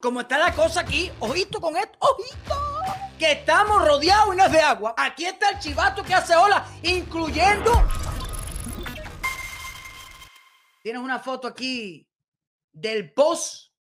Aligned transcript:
Como 0.00 0.20
está 0.20 0.38
la 0.38 0.54
cosa 0.54 0.82
aquí, 0.82 1.10
ojito 1.18 1.60
con 1.60 1.76
esto, 1.76 1.98
ojito. 1.98 2.54
Que 3.18 3.32
estamos 3.32 3.84
rodeados 3.84 4.32
y 4.32 4.36
no 4.36 4.44
es 4.44 4.52
de 4.52 4.60
agua. 4.60 4.94
Aquí 4.96 5.24
está 5.24 5.50
el 5.50 5.58
chivato 5.58 6.04
que 6.04 6.14
hace 6.14 6.36
ola, 6.36 6.64
incluyendo. 6.84 7.72
Tienes 10.84 11.02
una 11.02 11.18
foto 11.18 11.48
aquí 11.48 12.08
del 12.70 13.12
post 13.12 13.72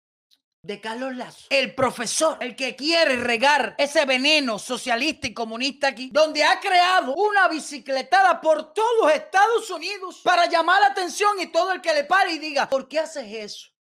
de 0.64 0.82
Carlos 0.82 1.16
Lazo. 1.16 1.46
El 1.52 1.76
profesor, 1.76 2.40
el 2.42 2.56
que 2.56 2.76
quiere 2.76 3.18
regar 3.18 3.76
ese 3.78 4.04
veneno 4.06 4.58
socialista 4.58 5.28
y 5.28 5.36
comunista 5.36 5.90
aquí, 5.90 6.10
donde 6.12 6.44
ha 6.44 6.60
creado 6.60 7.14
una 7.14 7.48
bicicletada 7.48 8.42
por 8.42 8.74
todos 8.74 9.12
Estados 9.14 9.70
Unidos 9.70 10.22
para 10.24 10.48
llamar 10.48 10.82
la 10.82 10.88
atención 10.88 11.40
y 11.40 11.52
todo 11.52 11.74
el 11.74 11.80
que 11.80 11.94
le 11.94 12.06
pare 12.06 12.32
y 12.32 12.40
diga, 12.40 12.68
¿por 12.68 12.88
qué 12.88 13.02
haces 13.02 13.32
eso? 13.32 13.77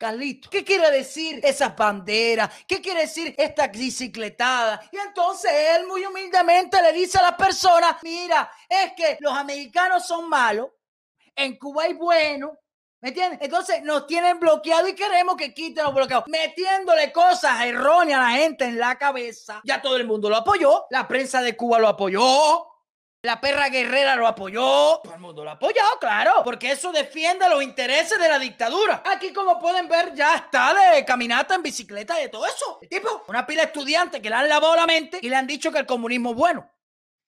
Carlito, 0.00 0.48
¿qué 0.48 0.64
quiere 0.64 0.90
decir 0.90 1.40
esas 1.44 1.76
banderas? 1.76 2.50
¿Qué 2.66 2.80
quiere 2.80 3.02
decir 3.02 3.34
esta 3.36 3.68
bicicletada? 3.68 4.80
Y 4.90 4.96
entonces 4.96 5.52
él 5.76 5.86
muy 5.86 6.06
humildemente 6.06 6.80
le 6.80 6.94
dice 6.94 7.18
a 7.18 7.22
las 7.22 7.34
personas, 7.34 7.96
mira, 8.02 8.50
es 8.66 8.92
que 8.96 9.18
los 9.20 9.34
americanos 9.34 10.06
son 10.06 10.26
malos, 10.26 10.70
en 11.36 11.58
Cuba 11.58 11.82
hay 11.82 11.92
buenos, 11.92 12.52
¿Me 13.02 13.10
entiendes? 13.10 13.40
Entonces 13.42 13.82
nos 13.82 14.06
tienen 14.06 14.40
bloqueado 14.40 14.88
y 14.88 14.94
queremos 14.94 15.36
que 15.36 15.52
quiten 15.52 15.84
los 15.84 15.94
bloqueados, 15.94 16.28
metiéndole 16.28 17.12
cosas 17.12 17.62
erróneas 17.64 18.20
a 18.20 18.22
la 18.24 18.30
gente 18.30 18.64
en 18.64 18.78
la 18.78 18.96
cabeza. 18.96 19.60
Ya 19.64 19.82
todo 19.82 19.96
el 19.96 20.06
mundo 20.06 20.30
lo 20.30 20.36
apoyó, 20.36 20.86
la 20.90 21.08
prensa 21.08 21.42
de 21.42 21.56
Cuba 21.56 21.78
lo 21.78 21.88
apoyó, 21.88 22.66
la 23.22 23.40
perra 23.40 23.68
guerrera 23.68 24.16
lo 24.16 24.26
apoyó, 24.26 25.00
todo 25.02 25.14
el 25.14 25.20
mundo 25.20 25.44
lo 25.44 25.50
apoyó, 25.50 25.82
claro, 26.00 26.42
porque 26.42 26.72
eso 26.72 26.90
defiende 26.90 27.48
los 27.50 27.62
intereses 27.62 28.18
de 28.18 28.28
la 28.28 28.38
dictadura. 28.38 29.02
Aquí, 29.04 29.32
como 29.32 29.58
pueden 29.58 29.88
ver, 29.88 30.14
ya 30.14 30.36
está 30.36 30.72
de 30.72 31.04
caminata 31.04 31.54
en 31.54 31.62
bicicleta 31.62 32.22
y 32.22 32.30
todo 32.30 32.46
eso. 32.46 32.78
El 32.80 32.88
tipo, 32.88 33.24
una 33.28 33.46
pila 33.46 33.62
de 33.62 33.66
estudiantes 33.66 34.20
que 34.20 34.30
le 34.30 34.36
han 34.36 34.48
lavado 34.48 34.74
la 34.74 34.86
mente 34.86 35.18
y 35.20 35.28
le 35.28 35.36
han 35.36 35.46
dicho 35.46 35.70
que 35.70 35.78
el 35.78 35.86
comunismo 35.86 36.30
es 36.30 36.36
bueno. 36.36 36.70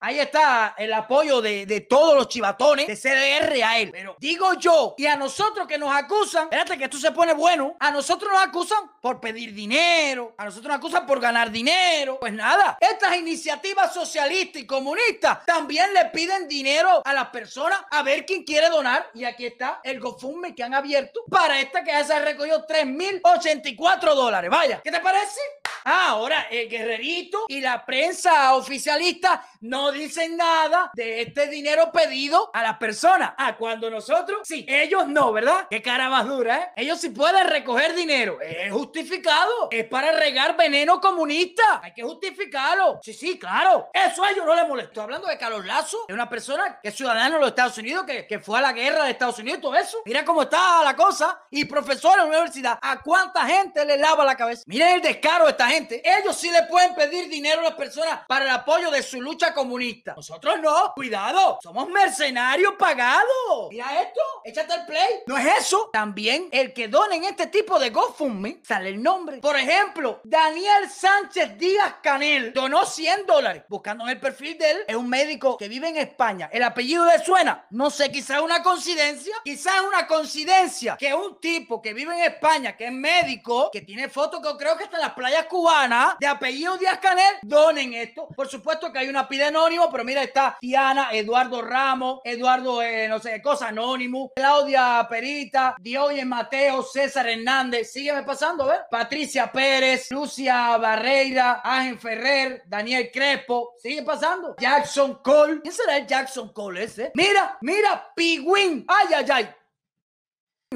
Ahí 0.04 0.18
está 0.18 0.74
el 0.78 0.92
apoyo 0.92 1.40
de, 1.40 1.64
de, 1.64 1.82
todos 1.82 2.16
los 2.16 2.26
chivatones 2.26 2.88
de 2.88 2.96
CDR 2.96 3.62
a 3.62 3.78
él. 3.78 3.90
Pero 3.92 4.16
digo 4.18 4.54
yo, 4.54 4.96
y 4.98 5.06
a 5.06 5.14
nosotros 5.14 5.68
que 5.68 5.78
nos 5.78 5.94
acusan, 5.94 6.44
espérate 6.44 6.76
que 6.76 6.84
esto 6.84 6.98
se 6.98 7.12
pone 7.12 7.34
bueno, 7.34 7.76
a 7.78 7.92
nosotros 7.92 8.32
nos 8.32 8.42
acusan 8.42 8.90
por 9.00 9.20
pedir 9.20 9.54
dinero, 9.54 10.34
a 10.36 10.46
nosotros 10.46 10.70
nos 10.70 10.78
acusan 10.78 11.06
por 11.06 11.20
ganar 11.20 11.52
dinero. 11.52 12.18
Pues 12.18 12.32
nada, 12.32 12.76
estas 12.80 13.16
iniciativas 13.16 13.94
socialistas 13.94 14.62
y 14.62 14.66
comunistas 14.66 15.46
también 15.46 15.94
le 15.94 16.06
piden 16.06 16.48
dinero 16.48 17.02
a 17.04 17.14
las 17.14 17.28
personas 17.28 17.78
a 17.88 18.02
ver 18.02 18.26
quién 18.26 18.42
quiere 18.42 18.70
donar. 18.70 19.08
Y 19.14 19.22
aquí 19.22 19.46
está 19.46 19.82
el 19.84 20.00
GoFundMe 20.00 20.52
que 20.52 20.64
han 20.64 20.74
abierto 20.74 21.20
para 21.30 21.60
esta 21.60 21.84
que 21.84 21.92
ya 21.92 22.02
se 22.02 22.14
ha 22.14 22.18
recogido 22.18 22.66
3.084 22.66 24.14
dólares. 24.16 24.50
Vaya, 24.50 24.80
¿qué 24.82 24.90
te 24.90 24.98
parece? 24.98 25.40
Ah, 25.84 26.08
ahora 26.10 26.48
el 26.50 26.68
guerrerito 26.68 27.46
y 27.48 27.60
la 27.60 27.84
prensa 27.84 28.54
oficialista 28.54 29.44
no 29.62 29.92
dicen 29.92 30.36
nada 30.36 30.90
de 30.94 31.22
este 31.22 31.46
dinero 31.46 31.90
pedido 31.92 32.50
a 32.52 32.62
las 32.62 32.76
personas. 32.78 33.32
Ah, 33.38 33.56
cuando 33.56 33.88
nosotros, 33.90 34.40
sí, 34.44 34.66
ellos 34.68 35.06
no, 35.08 35.32
¿verdad? 35.32 35.66
Qué 35.70 35.80
cara 35.80 36.08
más 36.08 36.26
dura, 36.26 36.58
¿eh? 36.58 36.72
Ellos 36.76 37.00
sí 37.00 37.10
pueden 37.10 37.48
recoger 37.48 37.94
dinero. 37.94 38.40
Es 38.40 38.72
justificado. 38.72 39.68
Es 39.70 39.86
para 39.86 40.12
regar 40.12 40.56
veneno 40.56 41.00
comunista. 41.00 41.80
Hay 41.82 41.94
que 41.94 42.02
justificarlo. 42.02 43.00
Sí, 43.02 43.14
sí, 43.14 43.38
claro. 43.38 43.88
Eso 43.92 44.24
a 44.24 44.30
ellos 44.30 44.44
no 44.44 44.54
les 44.54 44.66
molestó. 44.66 45.02
Hablando 45.02 45.28
de 45.28 45.38
Carlos 45.38 45.64
Lazo, 45.64 46.04
es 46.08 46.14
una 46.14 46.28
persona 46.28 46.80
que 46.82 46.88
es 46.88 46.96
ciudadano 46.96 47.36
de 47.36 47.40
los 47.40 47.50
Estados 47.50 47.78
Unidos, 47.78 48.04
que, 48.04 48.26
que 48.26 48.40
fue 48.40 48.58
a 48.58 48.62
la 48.62 48.72
guerra 48.72 49.04
de 49.04 49.12
Estados 49.12 49.38
Unidos 49.38 49.58
y 49.58 49.62
todo 49.62 49.76
eso. 49.76 49.98
Mira 50.04 50.24
cómo 50.24 50.42
está 50.42 50.82
la 50.82 50.96
cosa. 50.96 51.40
Y 51.50 51.64
profesor 51.66 52.14
en 52.14 52.18
la 52.18 52.24
universidad, 52.24 52.78
¿a 52.82 53.00
cuánta 53.00 53.46
gente 53.46 53.84
le 53.84 53.96
lava 53.96 54.24
la 54.24 54.36
cabeza? 54.36 54.64
Miren 54.66 54.96
el 54.96 55.02
descaro 55.02 55.44
de 55.44 55.52
esta 55.52 55.68
gente. 55.68 56.02
Ellos 56.04 56.36
sí 56.36 56.50
le 56.50 56.64
pueden 56.64 56.94
pedir 56.94 57.28
dinero 57.28 57.60
a 57.60 57.64
las 57.64 57.74
personas 57.74 58.20
para 58.26 58.44
el 58.44 58.50
apoyo 58.50 58.90
de 58.90 59.02
su 59.02 59.20
lucha 59.20 59.51
comunista. 59.54 60.14
Nosotros 60.16 60.60
no. 60.60 60.92
Cuidado. 60.94 61.58
Somos 61.62 61.88
mercenarios 61.88 62.74
pagados. 62.78 63.68
Mira 63.70 64.02
esto. 64.02 64.20
Échate 64.44 64.74
el 64.74 64.86
play. 64.86 65.08
No 65.26 65.36
es 65.38 65.46
eso. 65.60 65.90
También 65.92 66.48
el 66.50 66.72
que 66.72 66.88
donen 66.88 67.24
este 67.24 67.46
tipo 67.46 67.78
de 67.78 67.90
GoFundMe 67.90 68.60
sale 68.62 68.90
el 68.90 69.02
nombre. 69.02 69.38
Por 69.38 69.56
ejemplo, 69.56 70.20
Daniel 70.24 70.90
Sánchez 70.90 71.56
Díaz 71.56 71.96
Canel 72.02 72.52
donó 72.52 72.84
100 72.84 73.26
dólares. 73.26 73.64
Buscando 73.68 74.04
en 74.04 74.10
el 74.10 74.20
perfil 74.20 74.58
de 74.58 74.70
él, 74.70 74.78
es 74.86 74.96
un 74.96 75.08
médico 75.08 75.56
que 75.56 75.68
vive 75.68 75.88
en 75.88 75.96
España. 75.96 76.50
El 76.52 76.62
apellido 76.62 77.04
le 77.04 77.24
suena. 77.24 77.66
No 77.70 77.90
sé, 77.90 78.10
quizás 78.10 78.38
es 78.38 78.42
una 78.42 78.62
coincidencia. 78.62 79.36
Quizás 79.44 79.76
es 79.76 79.82
una 79.82 80.06
coincidencia 80.06 80.96
que 80.96 81.14
un 81.14 81.40
tipo 81.40 81.80
que 81.80 81.94
vive 81.94 82.14
en 82.14 82.32
España, 82.32 82.76
que 82.76 82.86
es 82.86 82.92
médico, 82.92 83.70
que 83.70 83.82
tiene 83.82 84.08
fotos 84.08 84.40
que 84.40 84.56
creo 84.56 84.76
que 84.76 84.84
está 84.84 84.96
en 84.96 85.02
las 85.02 85.14
playas 85.14 85.46
cubanas, 85.46 86.16
de 86.18 86.26
apellido 86.26 86.76
Díaz 86.78 86.98
Canel, 86.98 87.36
donen 87.42 87.94
esto. 87.94 88.28
Por 88.34 88.48
supuesto 88.48 88.92
que 88.92 88.98
hay 88.98 89.08
una 89.08 89.28
anónimo, 89.44 89.90
pero 89.90 90.04
mira, 90.04 90.22
está 90.22 90.56
Tiana, 90.60 91.10
Eduardo 91.12 91.62
Ramos, 91.62 92.20
Eduardo, 92.24 92.82
eh, 92.82 93.08
no 93.08 93.18
sé, 93.18 93.40
cosa 93.42 93.68
anónimo, 93.68 94.32
Claudia 94.34 95.06
Perita, 95.08 95.76
Dioye 95.78 96.24
Mateo, 96.24 96.82
César 96.82 97.28
Hernández, 97.28 97.92
sígueme 97.92 98.22
pasando, 98.22 98.66
ver. 98.66 98.80
Patricia 98.90 99.50
Pérez, 99.50 100.10
Lucia 100.10 100.76
Barreira, 100.76 101.60
Ángel 101.64 101.98
Ferrer, 101.98 102.62
Daniel 102.66 103.10
Crespo, 103.12 103.74
sigue 103.78 104.02
pasando. 104.02 104.56
Jackson 104.58 105.20
Cole, 105.22 105.60
¿quién 105.62 105.74
será 105.74 105.96
el 105.96 106.06
Jackson 106.06 106.52
Cole 106.52 106.84
ese? 106.84 107.12
Mira, 107.14 107.58
mira, 107.60 108.12
Pigüín, 108.14 108.84
ay, 108.88 109.14
ay, 109.14 109.26
ay. 109.30 109.48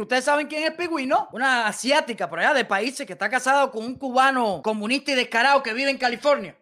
Ustedes 0.01 0.25
saben 0.25 0.47
quién 0.47 0.65
es 0.65 0.73
Pigüín, 0.73 1.09
¿no? 1.09 1.29
Una 1.33 1.67
asiática 1.67 2.29
por 2.29 2.39
allá 2.39 2.53
de 2.53 2.65
países 2.65 3.07
que 3.07 3.15
está 3.15 3.31
casado 3.31 3.71
con 3.71 3.85
un 3.85 3.99
cubano 3.99 4.61
comunista 4.63 5.13
y 5.13 5.15
descarado 5.15 5.63
que 5.63 5.73
vive 5.73 5.91
en 5.91 5.99
California. 5.99 6.57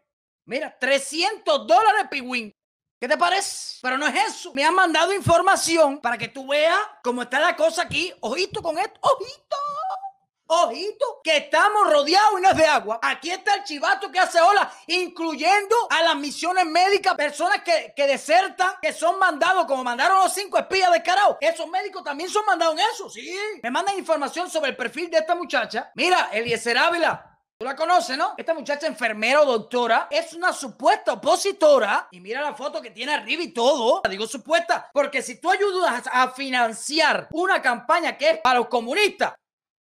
Mira, 0.47 0.77
300 0.78 1.66
dólares 1.66 2.06
Pigüín. 2.10 2.55
¿Qué 3.00 3.09
te 3.09 3.16
parece? 3.16 3.78
Pero 3.82 3.99
no 3.99 4.06
es 4.06 4.15
eso. 4.28 4.53
Me 4.55 4.65
han 4.65 4.75
mandado 4.75 5.12
información 5.12 6.00
para 6.00 6.16
que 6.16 6.28
tú 6.28 6.47
veas 6.47 6.78
cómo 7.03 7.22
está 7.22 7.38
la 7.38 7.56
cosa 7.56 7.82
aquí. 7.82 8.12
Ojito 8.21 8.62
con 8.62 8.78
esto. 8.78 8.99
Ojito. 9.03 9.56
Ojito, 10.47 11.21
que 11.25 11.38
estamos 11.38 11.91
rodeados 11.91 12.38
y 12.38 12.43
no 12.43 12.50
es 12.50 12.56
de 12.56 12.66
agua. 12.66 13.00
Aquí 13.03 13.31
está 13.31 13.55
el 13.55 13.65
chivato 13.65 14.12
que 14.12 14.21
hace 14.21 14.41
ola, 14.41 14.71
incluyendo 14.88 15.75
a 15.88 16.03
las 16.03 16.16
misiones 16.16 16.66
médicas, 16.66 17.15
personas 17.15 17.62
que, 17.62 17.94
que 17.97 18.06
desertan, 18.06 18.75
que 18.81 18.93
son 18.93 19.19
mandados, 19.19 19.65
como 19.65 19.82
mandaron 19.82 20.19
los 20.19 20.34
cinco 20.34 20.59
espías 20.59 20.93
de 20.93 21.03
Carao. 21.03 21.38
Esos 21.41 21.66
médicos 21.69 22.05
también 22.05 22.28
son 22.28 22.44
mandados 22.44 22.75
en 22.75 22.87
eso, 22.93 23.09
sí. 23.09 23.34
Me 23.62 23.71
mandan 23.71 23.99
información 23.99 24.50
sobre 24.50 24.71
el 24.71 24.76
perfil 24.76 25.11
de 25.11 25.19
esta 25.19 25.34
muchacha. 25.34 25.91
Mira, 25.94 26.28
Eliezer 26.31 26.76
Ávila, 26.76 27.34
Tú 27.57 27.65
la 27.65 27.77
conoces, 27.77 28.19
¿no? 28.19 28.35
Esta 28.37 28.53
muchacha 28.53 28.89
enfermera 28.89 29.41
o 29.43 29.45
doctora 29.45 30.09
es 30.11 30.35
una 30.35 30.53
supuesta 30.53 31.13
opositora. 31.13 32.09
Y 32.11 32.19
mira 32.19 32.41
la 32.41 32.55
foto 32.55 32.83
que 32.83 32.91
tiene 32.91 33.15
arriba 33.15 33.45
y 33.45 33.53
todo. 33.53 34.01
La 34.03 34.11
digo 34.11 34.27
supuesta 34.27 34.91
porque 34.93 35.23
si 35.23 35.41
tú 35.41 35.51
ayudas 35.51 36.03
a 36.13 36.31
financiar 36.31 37.29
una 37.31 37.63
campaña 37.63 38.19
que 38.19 38.31
es 38.31 38.39
para 38.39 38.59
los 38.59 38.67
comunistas, 38.67 39.35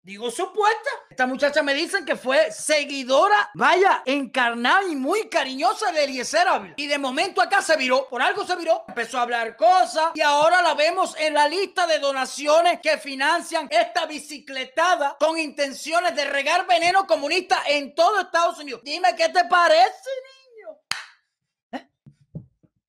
Digo 0.03 0.29
supuesta. 0.29 0.89
Esta 1.09 1.25
muchacha 1.25 1.63
me 1.63 1.73
dicen 1.73 2.03
que 2.03 2.17
fue 2.17 2.51
seguidora, 2.51 3.51
vaya, 3.53 4.03
encarnada 4.05 4.83
y 4.89 4.97
muy 4.97 5.29
cariñosa 5.29 5.93
de 5.93 6.03
Eliezer 6.03 6.45
Ávila. 6.45 6.73
Y 6.75 6.87
de 6.87 6.97
momento 6.97 7.41
acá 7.41 7.61
se 7.61 7.77
viró, 7.77 8.09
por 8.09 8.21
algo 8.21 8.45
se 8.45 8.57
viró, 8.57 8.83
empezó 8.85 9.17
a 9.17 9.21
hablar 9.21 9.55
cosas 9.55 10.11
y 10.13 10.19
ahora 10.19 10.61
la 10.61 10.73
vemos 10.73 11.15
en 11.17 11.33
la 11.33 11.47
lista 11.47 11.87
de 11.87 11.99
donaciones 11.99 12.81
que 12.81 12.97
financian 12.97 13.69
esta 13.71 14.05
bicicletada 14.05 15.15
con 15.17 15.39
intenciones 15.39 16.13
de 16.17 16.25
regar 16.25 16.67
veneno 16.67 17.07
comunista 17.07 17.63
en 17.65 17.95
todo 17.95 18.19
Estados 18.19 18.59
Unidos. 18.59 18.81
Dime 18.83 19.15
qué 19.15 19.29
te 19.29 19.45
parece. 19.45 20.09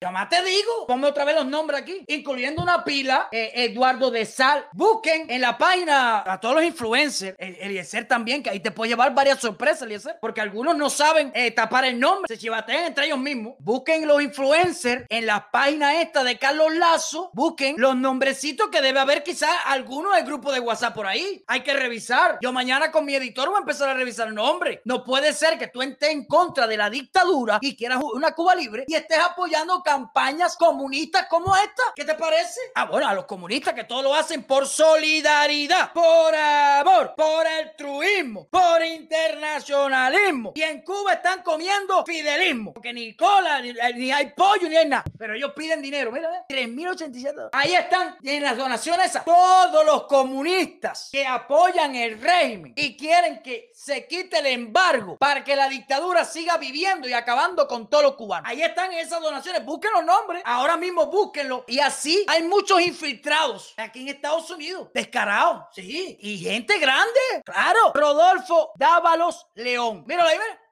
Ya 0.05 0.11
más 0.11 0.29
te 0.29 0.43
digo, 0.43 0.85
ponme 0.85 1.07
otra 1.07 1.25
vez 1.25 1.33
los 1.35 1.47
nombres 1.47 1.81
aquí, 1.81 2.05
incluyendo 2.05 2.61
una 2.61 2.83
pila, 2.83 3.27
eh, 3.31 3.51
Eduardo 3.55 4.11
de 4.11 4.23
Sal. 4.23 4.67
Busquen 4.71 5.25
en 5.31 5.41
la 5.41 5.57
página 5.57 6.31
a 6.31 6.39
todos 6.39 6.53
los 6.53 6.63
influencers, 6.63 7.35
el, 7.39 7.55
Eliezer 7.55 8.07
también, 8.07 8.43
que 8.43 8.51
ahí 8.51 8.59
te 8.59 8.69
puede 8.69 8.89
llevar 8.89 9.15
varias 9.15 9.39
sorpresas, 9.39 9.81
Eliezer, 9.81 10.19
porque 10.21 10.41
algunos 10.41 10.77
no 10.77 10.91
saben 10.91 11.31
eh, 11.33 11.49
tapar 11.49 11.85
el 11.85 11.99
nombre, 11.99 12.27
se 12.27 12.37
chivatean 12.37 12.85
entre 12.85 13.07
ellos 13.07 13.17
mismos. 13.17 13.55
Busquen 13.57 14.07
los 14.07 14.21
influencers 14.21 15.07
en 15.09 15.25
la 15.25 15.49
página 15.49 15.99
esta 15.99 16.23
de 16.23 16.37
Carlos 16.37 16.75
Lazo, 16.75 17.31
busquen 17.33 17.73
los 17.79 17.95
nombrecitos 17.95 18.69
que 18.69 18.81
debe 18.81 18.99
haber 18.99 19.23
quizás 19.23 19.49
alguno 19.65 20.13
del 20.13 20.23
grupo 20.23 20.51
de 20.51 20.59
WhatsApp 20.59 20.93
por 20.93 21.07
ahí. 21.07 21.43
Hay 21.47 21.61
que 21.61 21.73
revisar. 21.73 22.37
Yo 22.43 22.53
mañana 22.53 22.91
con 22.91 23.05
mi 23.05 23.15
editor 23.15 23.47
voy 23.47 23.57
a 23.57 23.61
empezar 23.61 23.89
a 23.89 23.95
revisar 23.95 24.27
el 24.27 24.35
nombre. 24.35 24.83
No 24.85 25.03
puede 25.03 25.33
ser 25.33 25.57
que 25.57 25.65
tú 25.65 25.81
estés 25.81 26.11
en 26.11 26.27
contra 26.27 26.67
de 26.67 26.77
la 26.77 26.91
dictadura 26.91 27.57
y 27.59 27.75
quieras 27.75 28.03
una 28.03 28.35
Cuba 28.35 28.53
libre 28.53 28.83
y 28.85 28.93
estés 28.93 29.17
apoyando 29.17 29.81
campañas 29.95 30.57
comunistas 30.57 31.25
como 31.27 31.55
esta. 31.55 31.81
¿Qué 31.95 32.03
te 32.03 32.15
parece? 32.15 32.59
Ah, 32.75 32.83
bueno, 32.83 33.07
a 33.07 33.13
los 33.13 33.23
comunistas 33.23 33.73
que 33.73 33.85
todo 33.85 34.01
lo 34.01 34.13
hacen 34.13 34.43
por 34.43 34.67
solidaridad, 34.67 35.93
por 35.93 36.35
amor, 36.35 37.13
por 37.15 37.47
altruismo, 37.47 38.45
por 38.49 38.83
internacionalismo. 38.83 40.51
Y 40.53 40.63
en 40.63 40.81
Cuba 40.81 41.13
están 41.13 41.43
comiendo 41.43 42.03
fidelismo, 42.05 42.73
porque 42.73 42.91
ni 42.91 43.15
cola, 43.15 43.61
ni, 43.61 44.11
hay 44.11 44.31
pollo, 44.31 44.67
ni 44.67 44.75
hay 44.75 44.89
nada. 44.89 45.05
Pero 45.17 45.33
ellos 45.33 45.53
piden 45.55 45.81
dinero, 45.81 46.11
mira, 46.11 46.29
¿eh? 46.39 46.43
3.087 46.49 47.51
Ahí 47.53 47.73
están, 47.73 48.17
en 48.21 48.43
las 48.43 48.57
donaciones 48.57 49.13
todos 49.23 49.85
los 49.85 50.07
comunistas 50.07 51.07
que 51.09 51.25
apoyan 51.25 51.95
el 51.95 52.19
régimen 52.19 52.73
y 52.75 52.97
quieren 52.97 53.41
que 53.41 53.71
se 53.73 54.07
quite 54.07 54.39
el 54.39 54.47
embargo 54.47 55.15
para 55.17 55.45
que 55.45 55.55
la 55.55 55.69
dictadura 55.69 56.25
siga 56.25 56.57
viviendo 56.57 57.07
y 57.07 57.13
acabando 57.13 57.65
con 57.65 57.89
todos 57.89 58.03
los 58.03 58.15
cubanos. 58.15 58.49
Ahí 58.49 58.61
están 58.61 58.91
esas 58.91 59.21
donaciones, 59.21 59.63
busquen 59.75 59.91
los 59.91 60.05
nombres, 60.05 60.41
ahora 60.45 60.77
mismo 60.77 61.07
búsquenlo. 61.07 61.65
Y 61.67 61.79
así 61.79 62.25
hay 62.27 62.43
muchos 62.43 62.79
infiltrados 62.81 63.73
aquí 63.77 64.01
en 64.01 64.09
Estados 64.09 64.49
Unidos, 64.49 64.89
descarados, 64.93 65.65
sí, 65.73 66.17
y 66.21 66.37
gente 66.37 66.79
grande, 66.79 67.19
claro. 67.43 67.91
Rodolfo 67.93 68.71
Dávalos 68.75 69.47
León. 69.55 70.03
Míralo 70.07 70.29
ahí, 70.29 70.37
mira. 70.37 70.64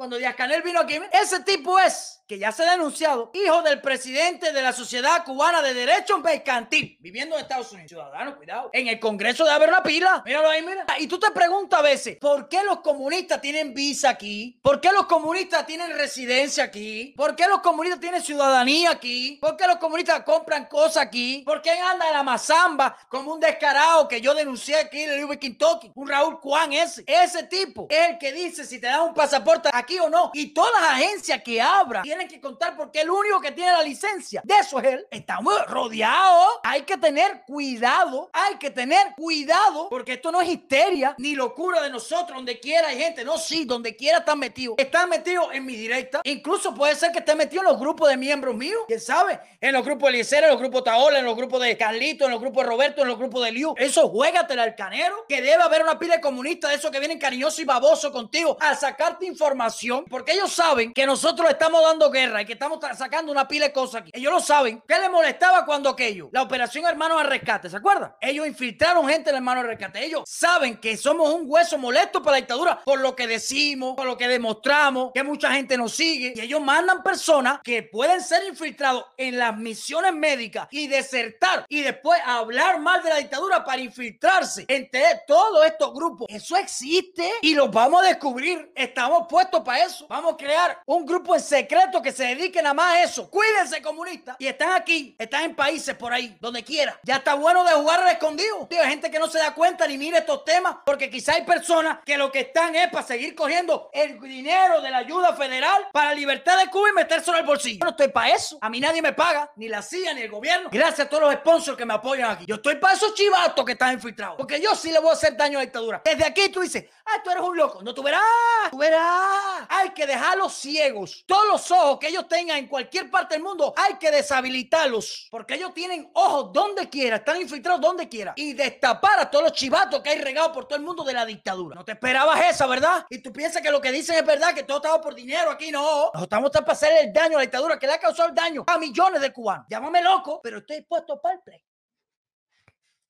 Cuando 0.00 0.16
Díaz 0.16 0.34
Canel 0.34 0.62
vino 0.62 0.80
aquí, 0.80 0.98
ese 1.12 1.40
tipo 1.40 1.78
es 1.78 2.22
que 2.26 2.38
ya 2.38 2.52
se 2.52 2.62
ha 2.62 2.70
denunciado, 2.70 3.32
hijo 3.34 3.60
del 3.62 3.80
presidente 3.82 4.52
de 4.52 4.62
la 4.62 4.72
Sociedad 4.72 5.24
Cubana 5.24 5.60
de 5.60 5.74
Derecho 5.74 6.16
Mercantil, 6.20 6.96
viviendo 7.00 7.34
en 7.34 7.42
Estados 7.42 7.72
Unidos. 7.72 7.90
Ciudadano, 7.90 8.36
cuidado. 8.36 8.70
En 8.72 8.86
el 8.86 9.00
Congreso 9.00 9.44
de 9.44 9.50
haber 9.50 9.68
una 9.68 9.82
pila. 9.82 10.22
Míralo 10.24 10.48
ahí, 10.48 10.62
mira. 10.62 10.86
Y 11.00 11.08
tú 11.08 11.18
te 11.18 11.32
preguntas 11.32 11.80
a 11.80 11.82
veces, 11.82 12.16
¿por 12.18 12.48
qué 12.48 12.62
los 12.62 12.80
comunistas 12.82 13.40
tienen 13.40 13.74
visa 13.74 14.10
aquí? 14.10 14.58
¿Por 14.62 14.80
qué 14.80 14.92
los 14.92 15.06
comunistas 15.06 15.66
tienen 15.66 15.90
residencia 15.98 16.62
aquí? 16.62 17.12
¿Por 17.16 17.34
qué 17.34 17.48
los 17.48 17.60
comunistas 17.60 18.00
tienen 18.00 18.22
ciudadanía 18.22 18.92
aquí? 18.92 19.38
¿Por 19.40 19.56
qué 19.56 19.66
los 19.66 19.78
comunistas 19.78 20.22
compran 20.22 20.66
cosas 20.66 20.98
aquí? 20.98 21.42
¿Por 21.44 21.60
qué 21.60 21.72
anda 21.72 22.12
la 22.12 22.22
mazamba 22.22 22.96
como 23.08 23.34
un 23.34 23.40
descarado 23.40 24.06
que 24.06 24.20
yo 24.20 24.34
denuncié 24.34 24.76
aquí 24.76 25.02
en 25.02 25.28
el 25.28 25.38
Kentucky? 25.38 25.90
Un 25.96 26.08
Raúl 26.08 26.36
Juan 26.36 26.72
ese. 26.72 27.02
Ese 27.08 27.42
tipo 27.42 27.88
es 27.90 28.10
el 28.10 28.18
que 28.18 28.32
dice 28.32 28.64
si 28.64 28.80
te 28.80 28.86
dan 28.86 29.00
un 29.00 29.14
pasaporte 29.14 29.68
aquí 29.72 29.89
o 29.98 30.08
no. 30.08 30.30
Y 30.34 30.52
todas 30.52 30.72
las 30.80 30.90
agencias 30.92 31.42
que 31.42 31.60
abran 31.60 32.02
tienen 32.02 32.28
que 32.28 32.40
contar 32.40 32.76
porque 32.76 33.00
el 33.00 33.10
único 33.10 33.40
que 33.40 33.52
tiene 33.52 33.72
la 33.72 33.82
licencia 33.82 34.40
de 34.44 34.54
eso 34.54 34.78
es 34.80 34.86
él. 34.86 35.06
Estamos 35.10 35.66
rodeados. 35.66 36.60
Hay 36.62 36.82
que 36.82 36.96
tener 36.96 37.42
cuidado. 37.46 38.30
Hay 38.32 38.56
que 38.56 38.70
tener 38.70 39.14
cuidado 39.16 39.88
porque 39.88 40.14
esto 40.14 40.30
no 40.30 40.40
es 40.40 40.48
histeria 40.48 41.14
ni 41.18 41.34
locura 41.34 41.82
de 41.82 41.90
nosotros. 41.90 42.36
Donde 42.36 42.60
quiera 42.60 42.88
hay 42.88 42.98
gente. 42.98 43.24
No, 43.24 43.38
sí, 43.38 43.64
donde 43.64 43.96
quiera 43.96 44.18
están 44.18 44.38
metidos. 44.38 44.76
Están 44.78 45.08
metidos 45.08 45.48
en 45.52 45.64
mi 45.64 45.74
directa. 45.74 46.20
Incluso 46.24 46.74
puede 46.74 46.94
ser 46.94 47.12
que 47.12 47.20
esté 47.20 47.34
metido 47.34 47.62
en 47.62 47.68
los 47.68 47.78
grupos 47.78 48.08
de 48.08 48.16
miembros 48.16 48.54
míos. 48.54 48.80
¿Quién 48.86 49.00
sabe? 49.00 49.40
En 49.60 49.72
los 49.72 49.84
grupos 49.84 50.04
de 50.04 50.10
Eliezer, 50.10 50.44
en 50.44 50.50
los 50.50 50.58
grupos 50.58 50.82
de 50.84 50.90
Taola, 50.90 51.18
en 51.18 51.24
los 51.24 51.36
grupos 51.36 51.60
de 51.60 51.76
Carlito, 51.76 52.24
en 52.24 52.30
los 52.30 52.40
grupos 52.40 52.64
de 52.64 52.70
Roberto, 52.70 53.02
en 53.02 53.08
los 53.08 53.18
grupos 53.18 53.44
de 53.44 53.52
Liu. 53.52 53.74
Eso 53.76 54.08
juégatela 54.08 54.62
al 54.62 54.74
canero. 54.74 55.24
Que 55.28 55.42
debe 55.42 55.62
haber 55.62 55.82
una 55.82 55.98
pila 55.98 56.16
de 56.16 56.20
comunistas 56.20 56.70
de 56.70 56.76
esos 56.76 56.90
que 56.90 56.98
vienen 56.98 57.18
cariñosos 57.18 57.58
y 57.60 57.64
babosos 57.64 58.10
contigo 58.12 58.56
a 58.60 58.74
sacarte 58.74 59.26
información. 59.26 59.69
Porque 60.08 60.32
ellos 60.32 60.52
saben 60.52 60.92
que 60.92 61.06
nosotros 61.06 61.48
estamos 61.50 61.82
dando 61.82 62.10
guerra 62.10 62.42
y 62.42 62.46
que 62.46 62.54
estamos 62.54 62.78
sacando 62.96 63.32
una 63.32 63.46
pila 63.46 63.66
de 63.66 63.72
cosas 63.72 64.02
aquí. 64.02 64.10
Ellos 64.14 64.32
lo 64.32 64.40
saben. 64.40 64.82
¿Qué 64.86 64.98
les 64.98 65.10
molestaba 65.10 65.64
cuando 65.64 65.90
aquello? 65.90 66.28
La 66.32 66.42
operación 66.42 66.84
Hermanos 66.86 67.20
al 67.20 67.28
Rescate, 67.28 67.70
¿se 67.70 67.76
acuerdan? 67.76 68.14
Ellos 68.20 68.46
infiltraron 68.46 69.08
gente 69.08 69.30
en 69.30 69.36
Hermanos 69.36 69.64
al 69.64 69.70
Rescate. 69.70 70.04
Ellos 70.04 70.22
saben 70.26 70.78
que 70.80 70.96
somos 70.96 71.32
un 71.32 71.44
hueso 71.46 71.78
molesto 71.78 72.22
para 72.22 72.32
la 72.32 72.36
dictadura 72.38 72.80
por 72.84 73.00
lo 73.00 73.14
que 73.14 73.26
decimos, 73.26 73.96
por 73.96 74.06
lo 74.06 74.16
que 74.16 74.28
demostramos, 74.28 75.12
que 75.14 75.22
mucha 75.22 75.52
gente 75.52 75.76
nos 75.76 75.92
sigue. 75.92 76.32
Y 76.36 76.40
ellos 76.40 76.60
mandan 76.60 77.02
personas 77.02 77.60
que 77.62 77.82
pueden 77.82 78.20
ser 78.20 78.46
infiltrados 78.48 79.04
en 79.16 79.38
las 79.38 79.56
misiones 79.56 80.12
médicas 80.14 80.68
y 80.70 80.86
desertar 80.86 81.64
y 81.68 81.82
después 81.82 82.20
hablar 82.24 82.80
mal 82.80 83.02
de 83.02 83.10
la 83.10 83.16
dictadura 83.16 83.64
para 83.64 83.80
infiltrarse 83.80 84.64
entre 84.68 85.02
todos 85.26 85.66
estos 85.66 85.92
grupos. 85.92 86.26
Eso 86.30 86.56
existe 86.56 87.30
y 87.42 87.54
lo 87.54 87.68
vamos 87.68 88.02
a 88.02 88.06
descubrir. 88.06 88.72
Estamos 88.74 89.26
puestos 89.28 89.59
para 89.64 89.84
eso. 89.84 90.06
Vamos 90.08 90.34
a 90.34 90.36
crear 90.36 90.80
un 90.86 91.06
grupo 91.06 91.34
en 91.34 91.40
secreto 91.40 92.02
que 92.02 92.12
se 92.12 92.24
dediquen 92.24 92.66
a 92.66 92.74
más 92.74 92.94
a 92.94 93.02
eso. 93.02 93.30
Cuídense, 93.30 93.82
comunistas. 93.82 94.36
Y 94.38 94.46
están 94.46 94.72
aquí, 94.72 95.14
están 95.18 95.44
en 95.44 95.54
países 95.54 95.94
por 95.94 96.12
ahí, 96.12 96.36
donde 96.40 96.62
quiera. 96.64 96.98
Ya 97.02 97.16
está 97.16 97.34
bueno 97.34 97.64
de 97.64 97.72
jugar 97.72 98.00
al 98.00 98.10
escondido. 98.10 98.68
hay 98.70 98.88
gente 98.88 99.10
que 99.10 99.18
no 99.18 99.28
se 99.28 99.38
da 99.38 99.54
cuenta 99.54 99.86
ni 99.86 99.98
mira 99.98 100.18
estos 100.18 100.44
temas, 100.44 100.76
porque 100.84 101.10
quizá 101.10 101.34
hay 101.34 101.42
personas 101.42 101.98
que 102.04 102.16
lo 102.16 102.30
que 102.30 102.40
están 102.40 102.74
es 102.74 102.88
para 102.90 103.06
seguir 103.06 103.34
cogiendo 103.34 103.90
el 103.92 104.20
dinero 104.20 104.80
de 104.80 104.90
la 104.90 104.98
ayuda 104.98 105.34
federal 105.34 105.88
para 105.92 106.14
libertad 106.14 106.58
de 106.58 106.68
Cuba 106.68 106.90
y 106.90 106.92
metérselo 106.92 107.36
al 107.36 107.44
bolsillo. 107.44 107.78
Yo 107.80 107.84
no 107.84 107.90
estoy 107.90 108.08
para 108.08 108.34
eso. 108.34 108.58
A 108.60 108.68
mí 108.68 108.80
nadie 108.80 109.02
me 109.02 109.12
paga, 109.12 109.50
ni 109.56 109.68
la 109.68 109.82
CIA, 109.82 110.14
ni 110.14 110.22
el 110.22 110.30
gobierno. 110.30 110.68
Gracias 110.72 111.06
a 111.06 111.08
todos 111.08 111.24
los 111.24 111.34
sponsors 111.34 111.76
que 111.76 111.84
me 111.84 111.94
apoyan 111.94 112.30
aquí. 112.30 112.44
Yo 112.46 112.56
estoy 112.56 112.76
para 112.76 112.94
esos 112.94 113.14
chivatos 113.14 113.64
que 113.64 113.72
están 113.72 113.94
infiltrados. 113.94 114.36
Porque 114.36 114.60
yo 114.60 114.74
sí 114.74 114.90
le 114.90 114.98
voy 114.98 115.10
a 115.10 115.12
hacer 115.12 115.36
daño 115.36 115.58
a 115.58 115.60
la 115.60 115.64
dictadura. 115.66 116.02
Desde 116.04 116.24
aquí 116.24 116.48
tú 116.48 116.60
dices, 116.60 116.84
ah, 117.14 117.20
tú 117.22 117.30
eres 117.30 117.42
un 117.42 117.56
loco. 117.56 117.82
No, 117.82 117.94
tú 117.94 118.02
verás, 118.02 118.22
tú 118.70 118.78
verás. 118.78 119.66
Hay 119.68 119.90
que 119.90 120.06
dejarlos 120.06 120.52
ciegos. 120.54 121.24
Todos 121.26 121.46
los 121.46 121.70
ojos 121.70 121.98
que 121.98 122.08
ellos 122.08 122.26
tengan 122.28 122.58
en 122.58 122.68
cualquier 122.68 123.10
parte 123.10 123.34
del 123.34 123.42
mundo, 123.42 123.72
hay 123.76 123.94
que 123.94 124.10
deshabilitarlos. 124.10 125.28
Porque 125.30 125.54
ellos 125.54 125.72
tienen 125.74 126.10
ojos 126.14 126.52
donde 126.52 126.88
quiera, 126.88 127.16
están 127.16 127.40
infiltrados 127.40 127.80
donde 127.80 128.08
quiera. 128.08 128.34
Y 128.36 128.52
destapar 128.52 129.20
a 129.20 129.30
todos 129.30 129.44
los 129.44 129.52
chivatos 129.52 130.00
que 130.00 130.10
hay 130.10 130.20
regados 130.20 130.52
por 130.52 130.66
todo 130.66 130.78
el 130.78 130.84
mundo 130.84 131.04
de 131.04 131.12
la 131.12 131.24
dictadura. 131.24 131.74
No 131.74 131.84
te 131.84 131.92
esperabas 131.92 132.40
esa, 132.44 132.66
¿verdad? 132.66 133.06
Y 133.10 133.18
tú 133.18 133.32
piensas 133.32 133.62
que 133.62 133.70
lo 133.70 133.80
que 133.80 133.92
dicen 133.92 134.16
es 134.16 134.24
verdad, 134.24 134.54
que 134.54 134.62
todo 134.62 134.78
estaba 134.78 135.00
por 135.00 135.14
dinero 135.14 135.50
aquí. 135.50 135.70
No. 135.70 136.10
Nosotros 136.14 136.22
estamos 136.22 136.50
para 136.50 136.72
hacer 136.72 137.04
el 137.04 137.12
daño 137.12 137.36
a 137.36 137.40
la 137.40 137.42
dictadura 137.42 137.78
que 137.78 137.86
le 137.86 137.94
ha 137.94 137.98
causado 137.98 138.28
el 138.28 138.34
daño 138.34 138.64
a 138.66 138.78
millones 138.78 139.20
de 139.20 139.32
cubanos. 139.32 139.66
Llámame 139.68 140.02
loco, 140.02 140.40
pero 140.42 140.58
estoy 140.58 140.82
puesto 140.82 141.20
para 141.20 141.34
el 141.34 141.40
play. 141.42 141.64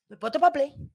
Estoy 0.03 0.17
puesto 0.19 0.41
para 0.41 0.49
el 0.49 0.73
play. 0.73 0.91